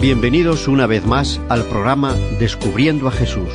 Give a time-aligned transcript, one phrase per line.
[0.00, 3.50] Bienvenidos una vez más al programa Descubriendo a Jesús.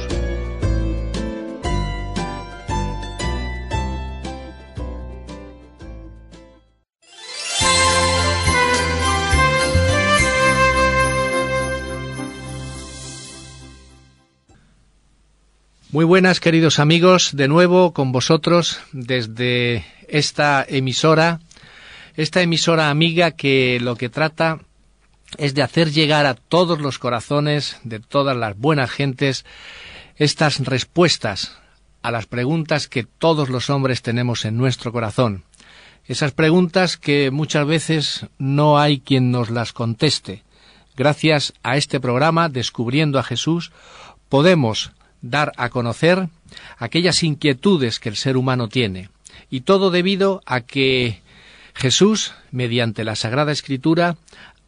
[15.89, 21.39] Muy buenas queridos amigos, de nuevo con vosotros desde esta emisora,
[22.16, 24.59] esta emisora amiga que lo que trata
[25.38, 29.45] es de hacer llegar a todos los corazones de todas las buenas gentes
[30.15, 31.57] estas respuestas
[32.01, 35.43] a las preguntas que todos los hombres tenemos en nuestro corazón.
[36.05, 40.43] Esas preguntas que muchas veces no hay quien nos las conteste.
[40.95, 43.71] Gracias a este programa, Descubriendo a Jesús,
[44.29, 46.29] podemos dar a conocer
[46.77, 49.09] aquellas inquietudes que el ser humano tiene.
[49.49, 51.21] Y todo debido a que
[51.73, 54.15] Jesús, mediante la Sagrada Escritura,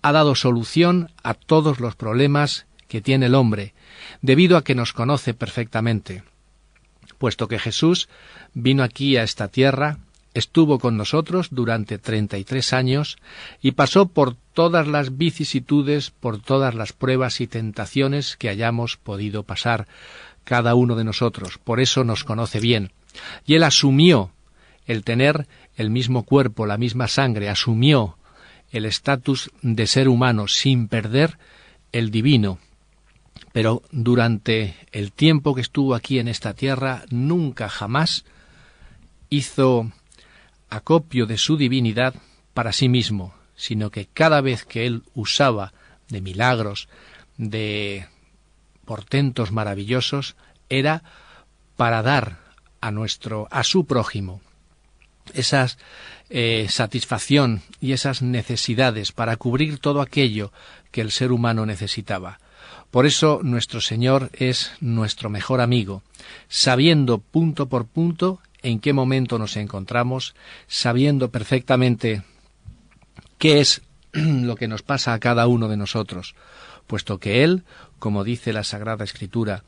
[0.08, 3.74] ha dado solución a todos los problemas que tiene el hombre,
[4.22, 6.24] debido a que nos conoce perfectamente.
[7.18, 8.08] Puesto que Jesús
[8.54, 9.98] vino aquí a esta tierra,
[10.34, 13.18] estuvo con nosotros durante treinta y tres años
[13.62, 19.44] y pasó por todas las vicisitudes, por todas las pruebas y tentaciones que hayamos podido
[19.44, 19.88] pasar,
[20.44, 22.94] cada uno de nosotros, por eso nos conoce bien.
[23.46, 24.32] Y él asumió
[24.86, 28.17] el tener el mismo cuerpo, la misma sangre, asumió
[28.72, 31.38] el estatus de ser humano sin perder
[31.92, 32.60] el divino.
[33.54, 38.26] Pero durante el tiempo que estuvo aquí en esta tierra, nunca jamás
[39.30, 39.92] hizo
[40.70, 42.16] acopio de su divinidad
[42.54, 45.74] para sí mismo, sino que cada vez que él usaba
[46.10, 46.88] de milagros,
[47.38, 48.08] de
[48.86, 50.36] portentos maravillosos
[50.70, 51.04] era
[51.76, 52.40] para dar
[52.82, 54.42] a nuestro a su prójimo
[55.34, 55.68] esa
[56.30, 60.52] eh, satisfacción y esas necesidades para cubrir todo aquello
[60.92, 62.40] que el ser humano necesitaba.
[62.92, 66.04] Por eso nuestro Señor es nuestro mejor amigo,
[66.48, 70.36] sabiendo punto por punto en qué momento nos encontramos,
[70.68, 72.24] sabiendo perfectamente
[73.38, 73.82] qué es
[74.12, 76.36] lo que nos pasa a cada uno de nosotros,
[76.88, 77.64] puesto que Él,
[78.00, 79.64] como dice la Sagrada Escritura,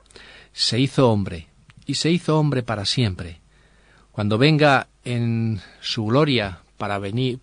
[0.53, 1.47] se hizo hombre,
[1.85, 3.41] y se hizo hombre para siempre.
[4.19, 7.39] Cuando venga en su gloria para venir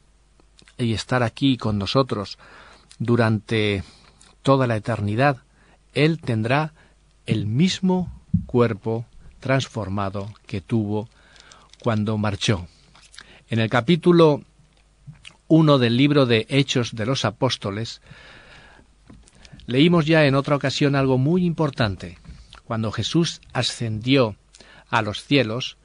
[0.77, 2.37] y estar aquí con nosotros
[2.99, 3.83] durante
[4.43, 5.39] toda la eternidad,
[5.95, 6.75] Él tendrá
[7.25, 8.13] el mismo
[8.45, 9.07] cuerpo
[9.41, 11.09] transformado que tuvo
[11.83, 12.69] cuando marchó.
[13.49, 14.43] En el capítulo
[15.49, 18.03] 1 del libro de Hechos de los Apóstoles,
[19.65, 22.19] Leímos ya en otra ocasión algo muy importante.
[22.65, 24.37] Cuando Jesús ascendió
[24.91, 25.79] a los cielos,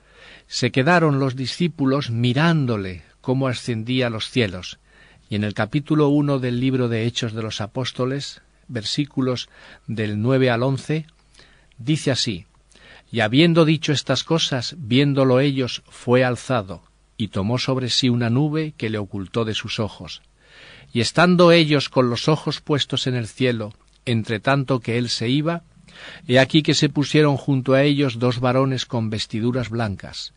[0.52, 4.80] se quedaron los discípulos mirándole cómo ascendía a los cielos.
[5.30, 9.48] Y en el capítulo uno del libro de Hechos de los Apóstoles, versículos
[9.88, 11.06] del nueve al once,
[11.78, 12.48] dice así
[13.10, 16.84] Y habiendo dicho estas cosas, viéndolo ellos, fue alzado,
[17.16, 20.22] y tomó sobre sí una nube que le ocultó de sus ojos.
[20.92, 23.74] Y estando ellos con los ojos puestos en el cielo,
[24.04, 25.64] entre tanto que él se iba,
[26.28, 30.34] he aquí que se pusieron junto a ellos dos varones con vestiduras blancas,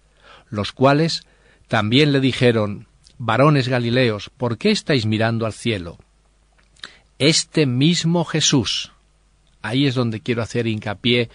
[0.55, 1.27] los cuales
[1.69, 2.87] también le dijeron,
[3.19, 5.99] varones Galileos, ¿por qué estáis mirando al cielo?
[7.19, 8.93] Este mismo Jesús,
[9.63, 11.31] ahí es donde quiero hacer hincapié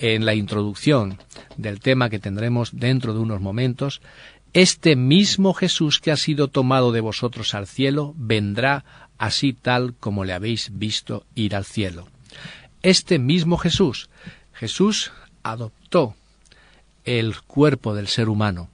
[0.00, 1.18] en la introducción
[1.56, 4.00] del tema que tendremos dentro de unos momentos,
[4.52, 8.84] este mismo Jesús que ha sido tomado de vosotros al cielo vendrá
[9.16, 12.08] así tal como le habéis visto ir al cielo.
[12.82, 14.10] Este mismo Jesús,
[14.52, 16.16] Jesús adoptó
[17.04, 18.68] el cuerpo del ser humano,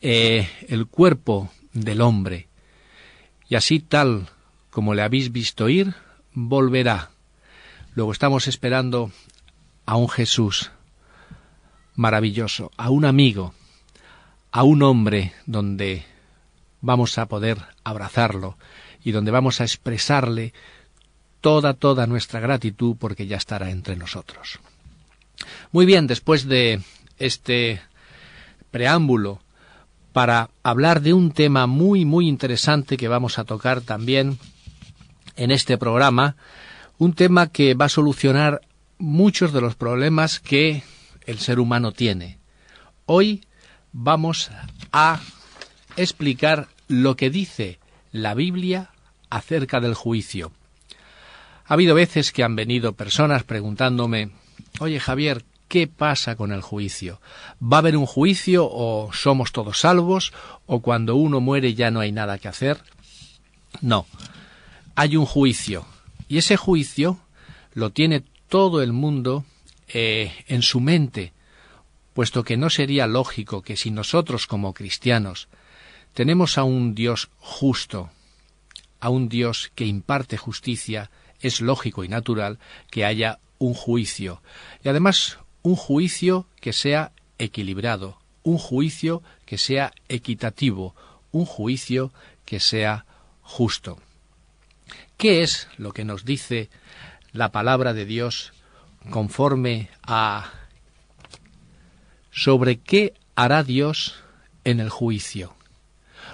[0.00, 2.48] eh, el cuerpo del hombre,
[3.48, 4.28] y así tal
[4.70, 5.94] como le habéis visto ir,
[6.34, 7.10] volverá.
[7.94, 9.10] Luego estamos esperando
[9.86, 10.70] a un Jesús
[11.94, 13.54] maravilloso, a un amigo,
[14.52, 16.04] a un hombre donde
[16.80, 18.58] vamos a poder abrazarlo
[19.02, 20.52] y donde vamos a expresarle
[21.40, 24.60] toda, toda nuestra gratitud porque ya estará entre nosotros.
[25.72, 26.80] Muy bien, después de
[27.18, 27.80] este
[28.70, 29.40] preámbulo
[30.12, 34.38] para hablar de un tema muy, muy interesante que vamos a tocar también
[35.36, 36.36] en este programa,
[36.98, 38.62] un tema que va a solucionar
[38.98, 40.82] muchos de los problemas que
[41.26, 42.38] el ser humano tiene.
[43.04, 43.44] Hoy
[43.92, 44.50] vamos
[44.92, 45.20] a
[45.96, 47.78] explicar lo que dice
[48.12, 48.90] la Biblia
[49.28, 50.52] acerca del juicio.
[51.66, 54.30] Ha habido veces que han venido personas preguntándome,
[54.80, 57.20] oye Javier, ¿qué pasa con el juicio?
[57.62, 60.32] ¿Va a haber un juicio o somos todos salvos
[60.66, 62.82] o cuando uno muere ya no hay nada que hacer?
[63.80, 64.06] No,
[64.94, 65.86] hay un juicio
[66.28, 67.20] Y ese juicio
[67.74, 69.44] lo tiene todo el mundo
[69.88, 71.32] eh, en su mente,
[72.14, 75.48] puesto que no sería lógico que si nosotros como cristianos
[76.14, 78.10] tenemos a un Dios justo,
[79.00, 82.58] a un Dios que imparte justicia, es lógico y natural
[82.90, 84.42] que haya un juicio.
[84.82, 90.94] Y además un juicio que sea equilibrado, un juicio que sea equitativo,
[91.32, 92.12] un juicio
[92.44, 93.04] que sea
[93.42, 93.98] justo.
[95.16, 96.70] ¿Qué es lo que nos dice
[97.32, 98.52] la palabra de Dios
[99.10, 100.52] conforme a
[102.30, 104.16] sobre qué hará Dios
[104.64, 105.54] en el juicio?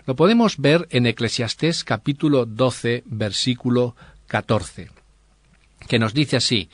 [0.06, 3.94] Lo podemos ver en Eclesiastés capítulo 12, versículo
[4.26, 4.90] 14,
[5.86, 6.68] que nos dice así,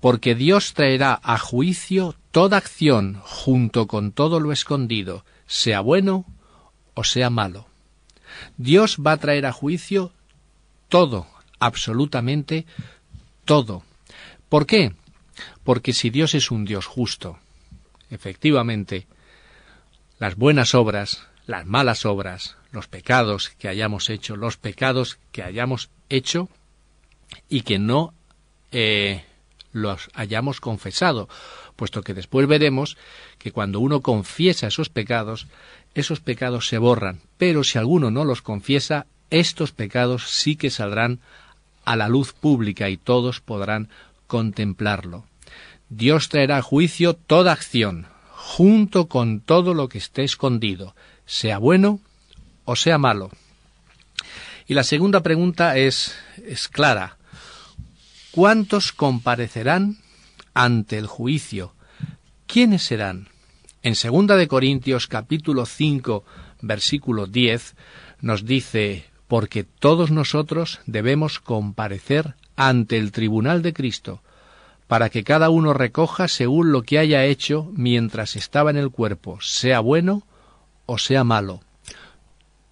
[0.00, 6.26] porque Dios traerá a juicio toda acción junto con todo lo escondido, sea bueno
[6.94, 7.66] o sea malo.
[8.56, 10.12] Dios va a traer a juicio
[10.88, 11.26] todo,
[11.58, 12.66] absolutamente
[13.44, 13.82] todo.
[14.48, 14.92] ¿Por qué?
[15.64, 17.38] Porque si Dios es un Dios justo,
[18.10, 19.06] efectivamente,
[20.18, 25.90] las buenas obras las malas obras, los pecados que hayamos hecho, los pecados que hayamos
[26.08, 26.48] hecho
[27.48, 28.12] y que no
[28.72, 29.24] eh,
[29.76, 31.28] los hayamos confesado,
[31.76, 32.96] puesto que después veremos
[33.38, 35.46] que cuando uno confiesa esos pecados,
[35.94, 41.20] esos pecados se borran, pero si alguno no los confiesa, estos pecados sí que saldrán
[41.84, 43.88] a la luz pública y todos podrán
[44.26, 45.24] contemplarlo.
[45.88, 50.96] Dios traerá a juicio toda acción, junto con todo lo que esté escondido,
[51.26, 52.00] sea bueno
[52.64, 53.30] o sea malo.
[54.66, 57.18] Y la segunda pregunta es, es clara.
[58.36, 59.96] ¿Cuántos comparecerán
[60.52, 61.72] ante el juicio?
[62.46, 63.30] ¿Quiénes serán?
[63.82, 66.22] En segunda de Corintios capítulo 5
[66.60, 67.76] versículo 10
[68.20, 74.20] nos dice, porque todos nosotros debemos comparecer ante el tribunal de Cristo,
[74.86, 79.38] para que cada uno recoja según lo que haya hecho mientras estaba en el cuerpo,
[79.40, 80.24] sea bueno
[80.84, 81.62] o sea malo.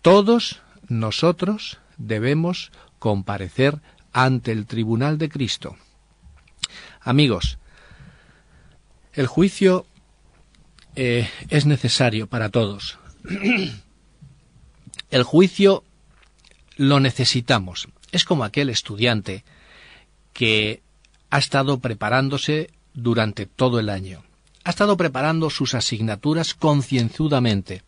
[0.03, 5.77] Todos nosotros debemos comparecer ante el tribunal de Cristo.
[7.01, 7.59] Amigos,
[9.13, 9.87] el juicio
[10.97, 12.99] eh, es necesario para todos.
[15.11, 15.85] el juicio
[16.77, 17.89] lo necesitamos.
[18.13, 19.45] Es como aquel estudiante
[20.33, 20.83] que
[21.31, 24.25] ha estado preparándose durante todo el año.
[24.65, 27.83] Ha estado preparando sus asignaturas concienzudamente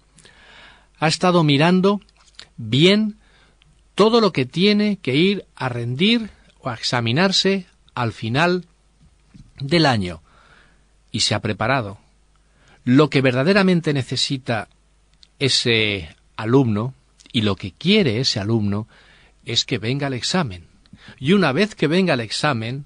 [0.99, 2.01] ha estado mirando
[2.57, 3.19] bien
[3.97, 8.67] todo lo que tiene que ir a rendir o a examinarse al final
[9.59, 10.23] del año
[11.11, 11.99] y se ha preparado.
[12.85, 14.69] Lo que verdaderamente necesita
[15.39, 16.93] ese alumno
[17.33, 18.87] y lo que quiere ese alumno
[19.47, 20.67] es que venga el examen.
[21.19, 22.85] Y una vez que venga el examen,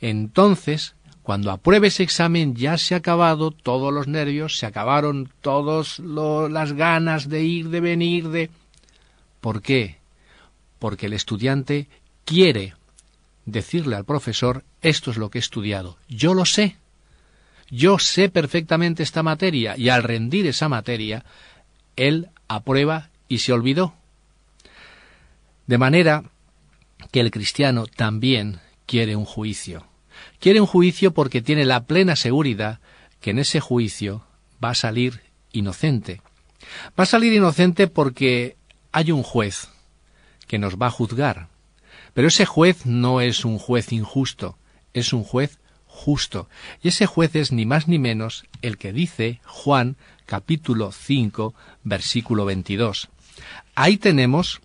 [0.00, 6.00] entonces cuando apruebe ese examen ya se ha acabado todos los nervios, se acabaron todas
[6.00, 8.50] las ganas de ir, de venir, de...
[9.40, 9.97] ¿Por qué?
[10.78, 11.88] Porque el estudiante
[12.24, 12.74] quiere
[13.44, 16.76] decirle al profesor, esto es lo que he estudiado, yo lo sé,
[17.70, 21.24] yo sé perfectamente esta materia, y al rendir esa materia,
[21.96, 23.94] él aprueba y se olvidó.
[25.66, 26.24] De manera
[27.10, 29.86] que el cristiano también quiere un juicio.
[30.40, 32.80] Quiere un juicio porque tiene la plena seguridad
[33.20, 34.24] que en ese juicio
[34.62, 35.20] va a salir
[35.52, 36.22] inocente.
[36.98, 38.56] Va a salir inocente porque
[38.92, 39.68] hay un juez
[40.48, 41.48] que nos va a juzgar.
[42.14, 44.58] Pero ese juez no es un juez injusto,
[44.94, 46.48] es un juez justo.
[46.82, 52.44] Y ese juez es ni más ni menos el que dice Juan capítulo 5 versículo
[52.44, 53.08] 22.
[53.74, 54.60] Ahí tenemos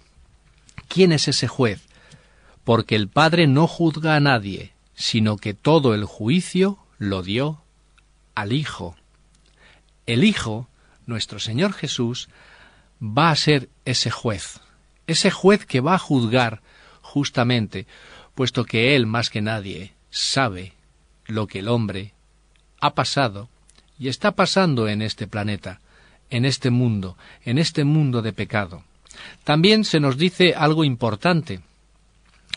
[0.88, 1.82] quién es ese juez,
[2.64, 7.62] porque el Padre no juzga a nadie, sino que todo el juicio lo dio
[8.36, 8.96] al Hijo.
[10.06, 10.68] El Hijo,
[11.06, 12.30] nuestro Señor Jesús,
[13.02, 14.60] va a ser ese juez,
[15.08, 16.62] ese juez que va a juzgar
[17.02, 17.86] justamente,
[18.36, 20.74] puesto que Él más que nadie sabe
[21.26, 22.14] lo que el hombre
[22.80, 23.50] ha pasado
[24.00, 25.80] y está pasando en este planeta,
[26.30, 28.84] en este mundo, en este mundo de pecado.
[29.44, 31.62] También se nos dice algo importante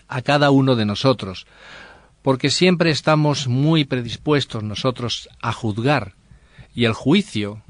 [0.09, 1.47] a cada uno de nosotros,
[2.23, 6.15] porque siempre estamos muy predispuestos nosotros a juzgar,
[6.75, 7.63] y el juicio,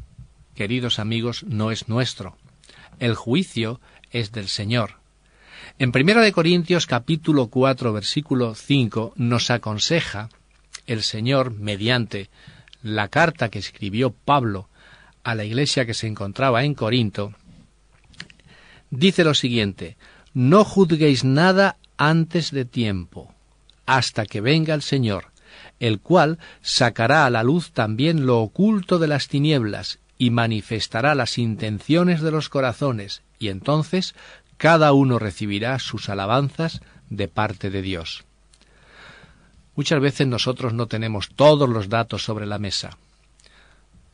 [0.55, 2.37] queridos amigos, no es nuestro.
[2.99, 3.81] El juicio
[4.19, 4.95] es del Señor.
[5.79, 10.31] En Primera de Corintios capítulo 4 versículo 5 nos aconseja
[10.87, 12.31] el Señor mediante
[12.83, 14.71] la carta que escribió Pablo
[15.23, 17.35] a la iglesia que se encontraba en Corinto,
[18.91, 19.97] dice lo siguiente,
[20.33, 23.35] no juzguéis nada antes de tiempo,
[23.85, 25.33] hasta que venga el Señor,
[25.81, 31.39] el cual sacará a la luz también lo oculto de las tinieblas y manifestará las
[31.39, 34.15] intenciones de los corazones, y entonces
[34.57, 36.81] cada uno recibirá sus alabanzas
[37.11, 38.25] de parte de Dios.
[39.75, 42.97] Muchas veces nosotros no tenemos todos los datos sobre la mesa.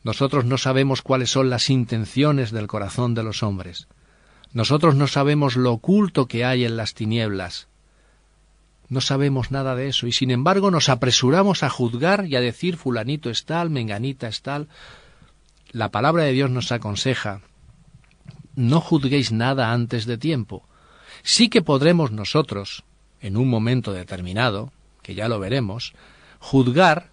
[0.03, 3.87] Nosotros no sabemos cuáles son las intenciones del corazón de los hombres.
[4.51, 7.67] Nosotros no sabemos lo oculto que hay en las tinieblas.
[8.89, 12.75] No sabemos nada de eso y sin embargo nos apresuramos a juzgar y a decir
[12.75, 14.67] fulanito es tal, menganita es tal.
[15.73, 17.41] La palabra de Dios nos aconseja
[18.55, 20.67] no juzguéis nada antes de tiempo.
[21.23, 22.83] Sí que podremos nosotros,
[23.21, 25.93] en un momento determinado, que ya lo veremos,
[26.37, 27.09] juzgar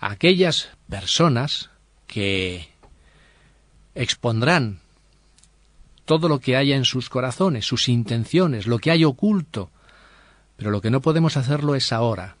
[0.00, 1.70] a aquellas personas
[2.08, 2.68] que
[3.94, 4.80] expondrán
[6.04, 9.70] todo lo que haya en sus corazones, sus intenciones, lo que hay oculto.
[10.56, 12.36] Pero lo que no podemos hacerlo es ahora,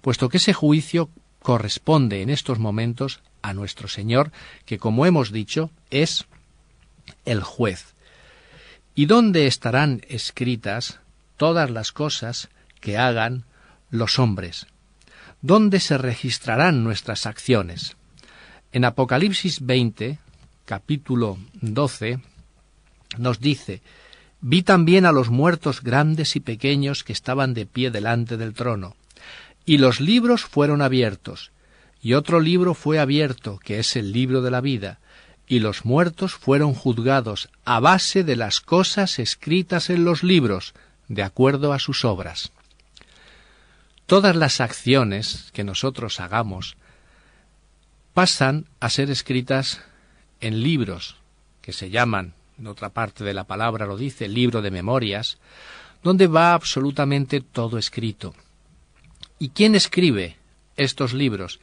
[0.00, 4.32] puesto que ese juicio corresponde en estos momentos a nuestro Señor,
[4.66, 6.26] que como hemos dicho es
[7.24, 7.94] el juez.
[8.94, 11.00] ¿Y dónde estarán escritas
[11.36, 12.48] todas las cosas
[12.80, 13.44] que hagan
[13.90, 14.66] los hombres?
[15.40, 17.96] ¿Dónde se registrarán nuestras acciones?
[18.72, 20.18] En Apocalipsis 20,
[20.64, 22.20] capítulo 12,
[23.16, 23.80] nos dice,
[24.40, 28.94] Vi también a los muertos grandes y pequeños que estaban de pie delante del trono,
[29.68, 31.52] y los libros fueron abiertos,
[32.00, 34.98] y otro libro fue abierto, que es el libro de la vida,
[35.46, 40.72] y los muertos fueron juzgados a base de las cosas escritas en los libros,
[41.08, 42.50] de acuerdo a sus obras.
[44.06, 46.78] Todas las acciones que nosotros hagamos
[48.14, 49.82] pasan a ser escritas
[50.40, 51.16] en libros
[51.60, 55.36] que se llaman, en otra parte de la palabra lo dice, libro de memorias,
[56.02, 58.34] donde va absolutamente todo escrito.
[59.38, 60.36] ¿Y quién escribe
[60.76, 61.60] estos libros?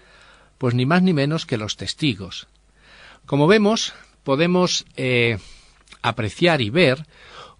[0.57, 2.47] Pues ni más ni menos que los testigos.
[3.25, 5.37] Como vemos, podemos eh,
[6.01, 7.05] apreciar y ver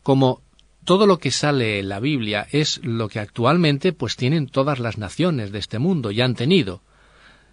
[0.03, 0.41] cómo
[0.85, 4.97] todo lo que sale en la Biblia es lo que actualmente pues tienen todas las
[4.97, 6.81] naciones de este mundo y han tenido.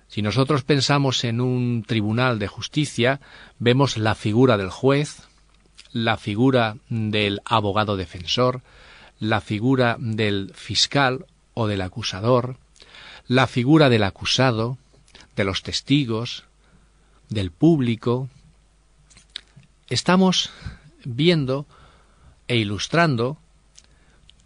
[0.07, 3.21] Si nosotros pensamos en un tribunal de justicia,
[3.59, 5.23] vemos la figura del juez,
[5.93, 8.61] la figura del abogado defensor,
[9.19, 12.57] la figura del fiscal o del acusador,
[13.27, 14.79] la figura del acusado,
[15.37, 16.45] de los testigos,
[17.29, 18.29] del público.
[19.89, 20.51] Estamos
[21.05, 21.67] viendo
[22.49, 23.39] e ilustrando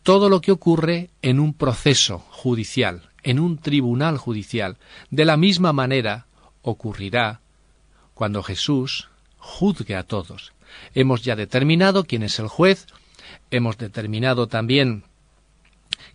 [0.02, 4.76] todo lo que ocurre en un proceso judicial, en un tribunal judicial.
[5.10, 6.26] De la misma manera
[6.62, 7.40] ocurrirá
[8.14, 9.08] cuando Jesús
[9.38, 10.52] juzgue a todos.
[10.94, 12.86] Hemos ya determinado quién es el juez,
[13.50, 15.04] hemos determinado también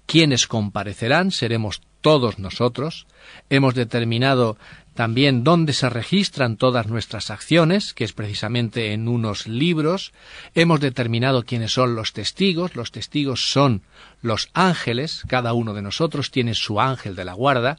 [0.06, 3.06] quiénes comparecerán, seremos todos nosotros,
[3.50, 4.58] hemos determinado
[4.94, 10.12] también dónde se registran todas nuestras acciones, que es precisamente en unos libros.
[10.54, 12.76] Hemos determinado quiénes son los testigos.
[12.76, 13.84] Los testigos son
[14.22, 17.78] los ángeles, cada uno de nosotros tiene su ángel de la guarda,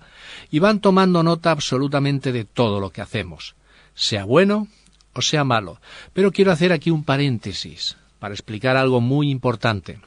[0.50, 3.54] y van tomando nota absolutamente de todo lo que hacemos,
[3.94, 4.68] sea bueno
[5.12, 5.80] o sea malo.
[6.14, 9.98] Pero quiero hacer aquí un paréntesis para explicar algo muy importante.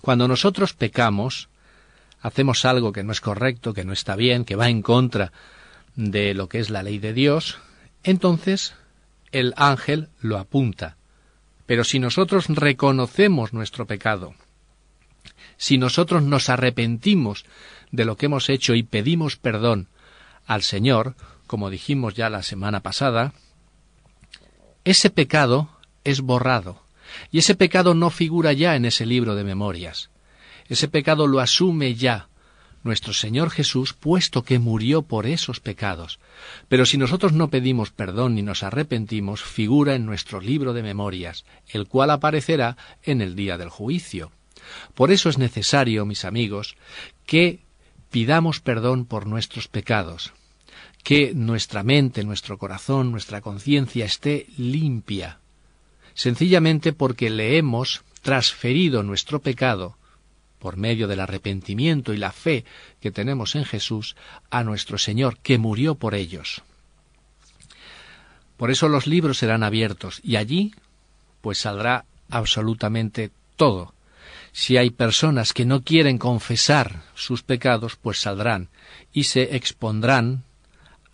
[0.00, 1.48] Cuando nosotros pecamos,
[2.20, 5.32] hacemos algo que no es correcto, que no está bien, que va en contra
[5.96, 7.58] de lo que es la ley de Dios,
[8.02, 8.74] entonces
[9.32, 10.96] el ángel lo apunta.
[11.66, 14.34] Pero si nosotros reconocemos nuestro pecado,
[15.56, 17.44] si nosotros nos arrepentimos
[17.92, 19.88] de lo que hemos hecho y pedimos perdón
[20.46, 21.14] al Señor,
[21.46, 23.32] como dijimos ya la semana pasada,
[24.84, 25.68] ese pecado
[26.04, 26.82] es borrado,
[27.30, 30.10] y ese pecado no figura ya en ese libro de memorias.
[30.68, 32.28] Ese pecado lo asume ya
[32.82, 36.18] nuestro Señor Jesús, puesto que murió por esos pecados.
[36.68, 41.44] Pero si nosotros no pedimos perdón ni nos arrepentimos, figura en nuestro libro de memorias,
[41.68, 44.32] el cual aparecerá en el día del juicio.
[44.94, 46.76] Por eso es necesario, mis amigos,
[47.26, 47.60] que
[48.10, 50.32] pidamos perdón por nuestros pecados,
[51.02, 55.39] que nuestra mente, nuestro corazón, nuestra conciencia esté limpia,
[56.20, 59.96] sencillamente porque le hemos transferido nuestro pecado
[60.58, 62.66] por medio del arrepentimiento y la fe
[63.00, 64.16] que tenemos en Jesús,
[64.50, 66.60] a nuestro Señor, que murió por ellos.
[68.58, 70.74] Por eso los libros serán abiertos y allí
[71.40, 73.94] pues saldrá absolutamente todo.
[74.52, 78.68] Si hay personas que no quieren confesar sus pecados, pues saldrán
[79.10, 80.44] y se expondrán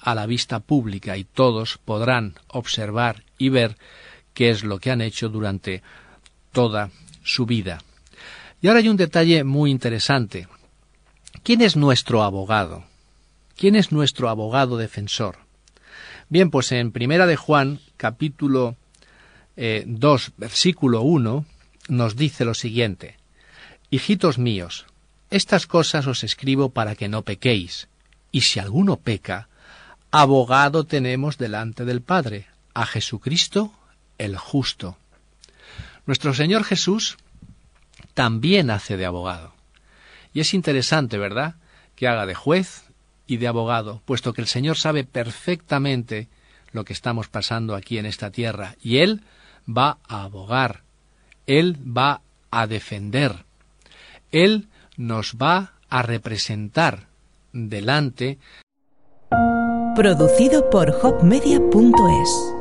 [0.01, 3.77] a la vista pública y todos podrán observar y ver
[4.37, 5.83] qué es lo que han hecho durante
[6.53, 6.91] toda
[7.25, 7.83] su vida.
[8.61, 10.47] Y ahora hay un detalle muy interesante,
[11.47, 12.83] ¿Quién es nuestro abogado?
[13.57, 15.37] ¿Quién es nuestro abogado defensor?
[16.29, 18.75] Bien, pues en Primera de Juan, capítulo
[19.55, 21.47] 2, eh, versículo 1,
[21.87, 23.17] nos dice lo siguiente.
[23.91, 24.87] Hijitos míos,
[25.31, 27.87] estas cosas os escribo para que no pequéis,
[28.33, 29.49] y si alguno peca,
[30.11, 33.73] abogado tenemos delante del Padre, a Jesucristo
[34.19, 34.97] el justo.
[36.07, 37.17] Nuestro Señor Jesús
[38.15, 39.53] también hace de abogado.
[40.33, 41.57] Y es interesante, ¿verdad?,
[41.97, 42.85] que haga de juez
[43.27, 46.29] y de abogado, puesto que el Señor sabe perfectamente
[46.73, 49.23] lo que estamos pasando aquí en esta tierra, y Él
[49.69, 50.83] va a abogar,
[51.47, 52.21] Él va
[52.51, 53.45] a defender,
[54.31, 57.07] Él nos va a representar
[57.53, 58.39] delante.
[59.95, 62.56] Producido por hopmedia.es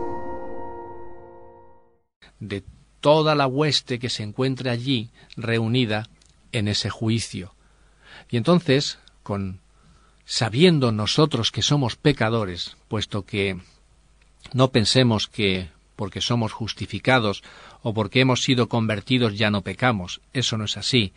[2.47, 2.63] de
[3.01, 6.09] toda la hueste que se encuentre allí reunida
[6.51, 7.53] en ese juicio.
[8.29, 9.59] Y entonces, con
[10.25, 13.59] sabiendo nosotros que somos pecadores, puesto que
[14.53, 17.43] no pensemos que porque somos justificados
[17.81, 21.13] o porque hemos sido convertidos ya no pecamos, eso no es así.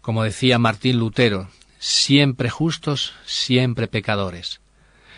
[0.00, 4.60] Como decía Martín Lutero, siempre justos, siempre pecadores.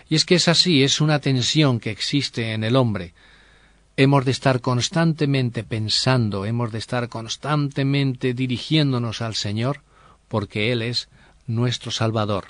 [0.09, 3.13] Y es que es así, es una tensión que existe en el hombre.
[3.99, 9.81] Hemos de estar constantemente pensando, hemos de estar constantemente dirigiéndonos al Señor,
[10.29, 11.09] porque Él es
[11.47, 12.49] nuestro Salvador.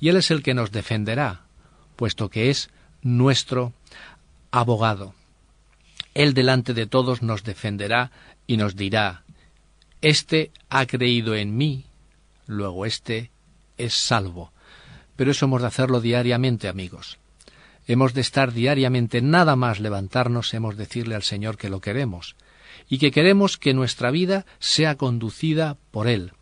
[0.00, 1.42] Y Él es el que nos defenderá,
[1.96, 2.70] puesto que es
[3.02, 3.74] nuestro
[4.50, 5.14] abogado.
[6.14, 8.10] Él delante de todos nos defenderá
[8.46, 9.22] y nos dirá,
[10.00, 11.84] Este ha creído en mí,
[12.46, 13.30] luego este
[13.76, 14.50] es salvo.
[15.14, 17.18] Pero eso hemos de hacerlo diariamente, amigos.
[17.86, 22.36] Hemos de estar diariamente, nada más levantarnos, hemos de decirle al Señor que lo queremos,
[22.88, 26.32] y que queremos que nuestra vida sea conducida por Él,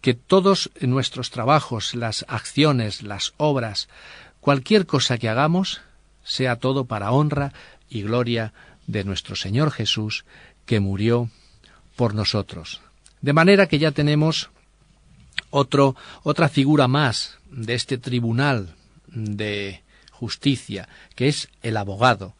[0.00, 3.88] que todos nuestros trabajos, las acciones, las obras,
[4.40, 5.80] cualquier cosa que hagamos,
[6.24, 7.52] sea todo para honra
[7.88, 8.52] y gloria
[8.86, 10.24] de nuestro Señor Jesús,
[10.66, 11.30] que murió
[11.96, 12.80] por nosotros.
[13.20, 14.50] De manera que ya tenemos
[15.50, 18.74] otro, otra figura más de este tribunal
[19.06, 19.82] de
[20.22, 22.36] justicia, que es el abogado.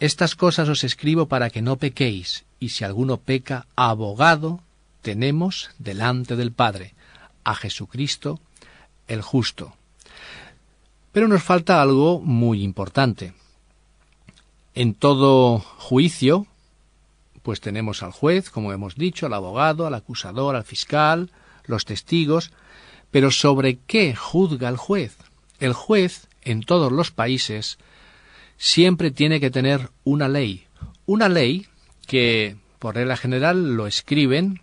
[0.00, 4.58] Estas cosas os escribo para que no pequéis, y si alguno peca, abogado
[5.00, 6.94] tenemos delante del Padre,
[7.44, 8.40] a Jesucristo
[9.06, 9.76] el justo.
[11.12, 13.32] Pero nos falta algo muy importante.
[14.74, 16.48] En todo juicio,
[17.44, 21.30] pues tenemos al juez, como hemos dicho, al abogado, al acusador, al fiscal,
[21.64, 22.50] los testigos,
[23.12, 25.16] pero ¿sobre qué juzga el juez?
[25.58, 27.78] El juez, en todos los países,
[28.58, 30.66] siempre tiene que tener una ley,
[31.06, 31.66] una ley
[32.06, 34.60] que, por regla general, lo escriben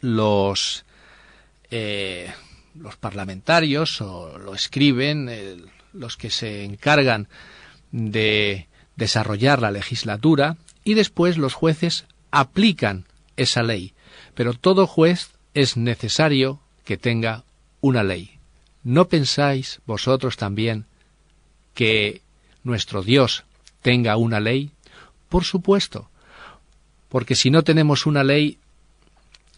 [0.00, 0.84] los,
[1.70, 2.32] eh,
[2.74, 7.28] los parlamentarios o lo escriben los que se encargan
[7.92, 13.94] de desarrollar la legislatura y después los jueces aplican esa ley.
[14.34, 17.44] Pero todo juez es necesario que tenga
[17.80, 18.33] una ley.
[18.84, 20.84] ¿No pensáis vosotros también
[21.74, 22.20] que
[22.62, 23.44] nuestro Dios
[23.82, 24.70] tenga una ley?
[25.28, 26.08] Por supuesto,
[27.08, 28.58] porque si no tenemos una ley,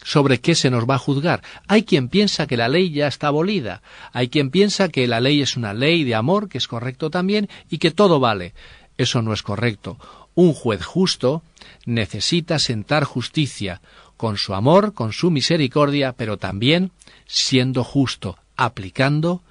[0.06, 1.42] sobre qué se nos va a juzgar.
[1.66, 5.42] Hay quien piensa que la ley ya está abolida, hay quien piensa que la ley
[5.42, 8.54] es una ley de amor, que es correcto también, y que todo vale.
[8.98, 9.98] Eso no es correcto.
[10.36, 11.42] Un juez justo
[11.86, 13.80] necesita sentar justicia,
[14.16, 16.92] con su amor, con su misericordia, pero también
[17.26, 19.42] siendo justo, aplicando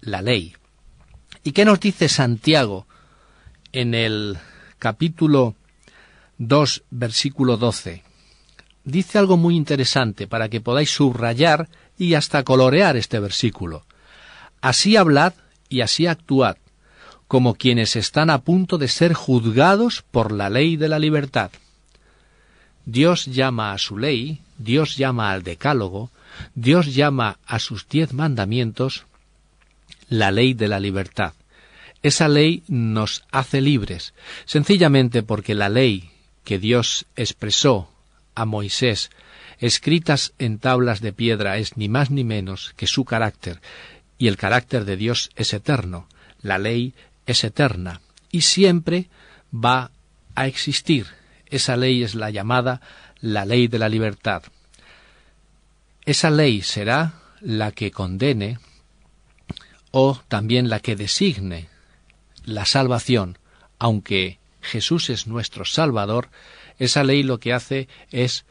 [0.00, 0.54] la ley.
[1.44, 2.86] ¿Y qué nos dice Santiago
[3.72, 4.38] en el
[4.78, 5.54] capítulo
[6.38, 8.02] 2, versículo 12?
[8.84, 11.68] dice algo muy interesante para que podáis subrayar
[11.98, 13.84] y hasta colorear este versículo.
[14.60, 15.34] Así hablad
[15.68, 16.56] y así actuad,
[17.28, 21.50] como quienes están a punto de ser juzgados por la ley de la libertad.
[22.84, 26.10] Dios llama a su ley, Dios llama al decálogo,
[26.54, 29.06] Dios llama a sus diez mandamientos
[30.08, 31.34] la ley de la libertad.
[32.02, 34.14] Esa ley nos hace libres,
[34.44, 36.10] sencillamente porque la ley
[36.44, 37.90] que Dios expresó
[38.34, 39.10] a Moisés,
[39.58, 43.60] escritas en tablas de piedra, es ni más ni menos que su carácter,
[44.18, 46.08] y el carácter de Dios es eterno,
[46.40, 46.94] la ley
[47.26, 48.00] es eterna,
[48.32, 49.08] y siempre
[49.52, 49.90] va
[50.34, 51.06] a existir.
[51.46, 52.80] Esa ley es la llamada
[53.20, 54.42] la ley de la libertad.
[56.04, 58.58] Esa ley será la que condene
[59.90, 61.68] o también la que designe
[62.44, 63.38] la salvación,
[63.78, 66.28] aunque Jesús es nuestro Salvador,
[66.78, 68.44] esa ley lo que hace es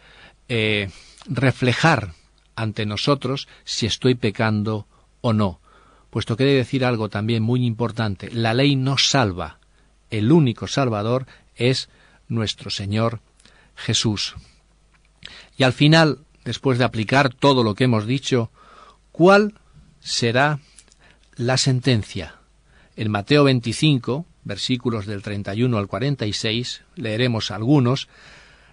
[0.47, 0.89] eh,
[1.25, 2.13] reflejar
[2.55, 4.88] ante nosotros si estoy pecando
[5.21, 5.59] o no,
[6.09, 8.29] puesto que debe decir algo también muy importante.
[8.31, 9.59] La ley no salva.
[10.09, 11.89] El único salvador es
[12.27, 13.21] nuestro Señor
[13.75, 14.35] Jesús.
[15.57, 18.52] Y al final, después de aplicar todo lo que hemos dicho,
[19.12, 19.54] ¿cuál
[19.99, 20.60] será
[21.36, 22.36] la sentencia?
[22.95, 28.08] En Mateo 25, versículos del 31 al 46, leeremos algunos,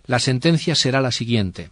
[0.07, 1.71] la sentencia será la siguiente.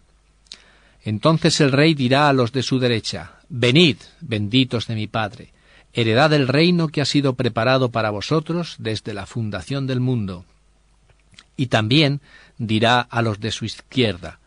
[1.03, 5.53] Entonces el rey dirá a los de su derecha, Venid, benditos de mi Padre,
[5.93, 10.45] heredad del reino que ha sido preparado para vosotros desde la fundación del mundo.
[11.57, 12.21] Y también
[12.59, 14.41] dirá a los de su izquierda,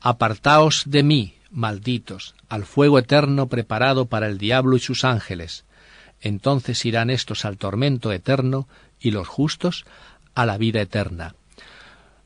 [0.00, 5.64] Apartaos de mí, malditos, al fuego eterno preparado para el diablo y sus ángeles.
[6.20, 8.68] Entonces irán estos al tormento eterno
[9.00, 9.84] y los justos
[10.34, 11.34] a la vida eterna.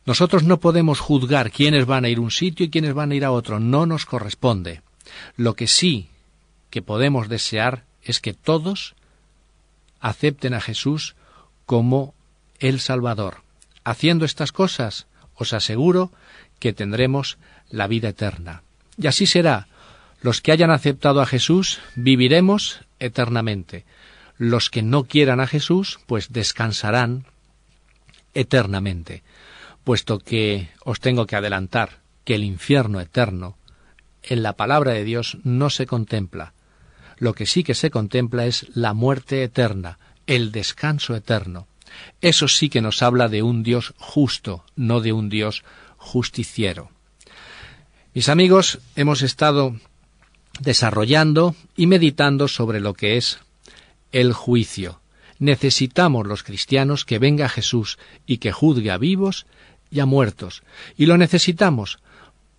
[0.04, 3.14] Nosotros no podemos juzgar quiénes van a ir a un sitio y quiénes van a
[3.14, 4.82] ir a otro, no nos corresponde.
[5.36, 6.08] Lo que sí
[6.70, 8.94] que podemos desear es que todos
[10.00, 11.14] acepten a Jesús
[11.66, 12.14] como
[12.58, 13.42] el Salvador.
[13.84, 16.10] Haciendo estas cosas, os aseguro
[16.58, 17.38] que tendremos
[17.72, 18.62] la vida eterna.
[18.96, 19.66] Y así será.
[20.20, 23.84] Los que hayan aceptado a Jesús viviremos eternamente.
[24.38, 27.24] Los que no quieran a Jesús, pues descansarán
[28.34, 29.24] eternamente,
[29.82, 33.56] puesto que os tengo que adelantar que el infierno eterno
[34.22, 36.52] en la palabra de Dios no se contempla.
[37.18, 41.66] Lo que sí que se contempla es la muerte eterna, el descanso eterno.
[42.20, 45.64] Eso sí que nos habla de un Dios justo, no de un Dios
[45.96, 46.90] justiciero.
[48.14, 49.74] Mis amigos, hemos estado
[50.60, 53.38] desarrollando y meditando sobre lo que es
[54.12, 55.00] el juicio.
[55.38, 59.46] Necesitamos los cristianos que venga Jesús y que juzgue a vivos
[59.90, 60.62] y a muertos.
[60.98, 62.00] Y lo necesitamos,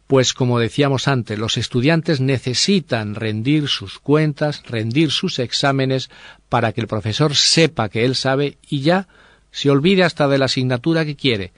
[0.07, 6.09] pues como decíamos antes, los estudiantes necesitan rendir sus cuentas, rendir sus exámenes,
[6.49, 9.07] para que el profesor sepa que él sabe y ya
[9.51, 11.53] se olvide hasta de la asignatura que quiere.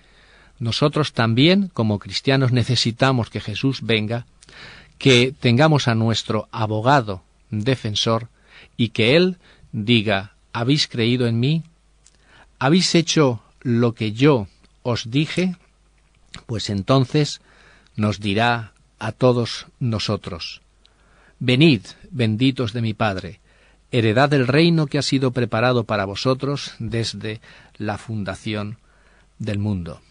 [0.60, 4.26] Nosotros también, como cristianos, necesitamos que Jesús venga,
[4.98, 8.30] que tengamos a nuestro abogado defensor
[8.78, 9.38] y que Él
[9.72, 11.63] diga, ¿habéis creído en mí?
[12.60, 14.48] ¿Habéis hecho lo que yo
[14.84, 15.56] os dije?
[16.46, 17.41] Pues entonces
[17.96, 20.62] nos dirá a todos nosotros,
[21.39, 23.39] Venid, benditos de mi Padre,
[23.91, 27.41] heredad del reino que ha sido preparado para vosotros desde
[27.78, 28.78] la fundación
[29.38, 30.02] del mundo.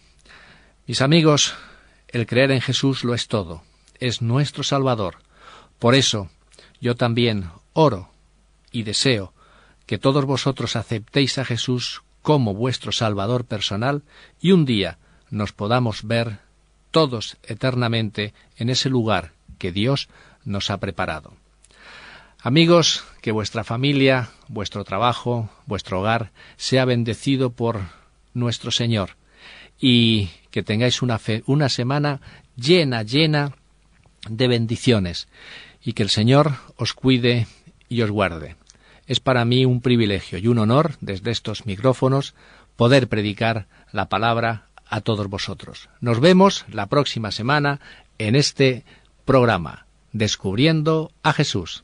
[0.86, 1.54] Mis amigos,
[2.08, 3.62] el creer en Jesús lo es todo,
[4.00, 5.16] es nuestro Salvador.
[5.78, 6.28] Por eso,
[6.78, 8.10] yo también oro
[8.70, 9.32] y deseo
[9.86, 14.02] que todos vosotros aceptéis a Jesús como vuestro Salvador personal
[14.42, 14.98] y un día
[15.30, 16.40] nos podamos ver
[16.90, 20.10] todos eternamente en ese lugar que Dios
[20.44, 21.32] nos ha preparado.
[22.40, 27.80] Amigos, que vuestra familia, vuestro trabajo, vuestro hogar sea bendecido por
[28.34, 29.16] nuestro Señor
[29.80, 32.20] y que tengáis una, fe, una semana
[32.56, 33.56] llena, llena
[34.28, 35.28] de bendiciones
[35.82, 37.46] y que el Señor os cuide
[37.88, 38.56] y os guarde.
[39.06, 42.34] Es para mí un privilegio y un honor desde estos micrófonos
[42.76, 45.88] poder predicar la palabra a todos vosotros.
[46.00, 47.80] Nos vemos la próxima semana
[48.18, 48.84] en este
[49.24, 51.83] programa, Descubriendo a Jesús.